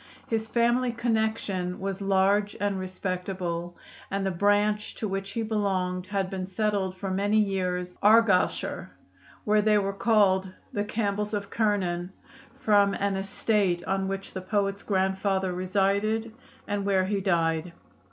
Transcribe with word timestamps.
His 0.25 0.47
family 0.47 0.91
connection 0.91 1.79
was 1.79 2.01
large 2.01 2.57
and 2.59 2.79
respectable, 2.79 3.77
and 4.09 4.25
the 4.25 4.31
branch 4.31 4.95
to 4.95 5.07
which 5.07 5.29
he 5.29 5.43
belonged 5.43 6.07
had 6.07 6.27
been 6.27 6.47
settled 6.47 6.97
for 6.97 7.11
many 7.11 7.37
years 7.37 7.91
in 7.91 7.97
Argyleshire, 8.09 8.89
where 9.45 9.61
they 9.61 9.77
were 9.77 9.93
called 9.93 10.51
the 10.73 10.83
Campbells 10.85 11.35
of 11.35 11.51
Kirnan, 11.51 12.09
from 12.55 12.95
an 12.95 13.15
estate 13.15 13.83
on 13.85 14.07
which 14.07 14.33
the 14.33 14.41
poet's 14.41 14.81
grandfather 14.81 15.53
resided 15.53 16.33
and 16.67 16.83
where 16.83 17.05
he 17.05 17.21
died. 17.21 17.71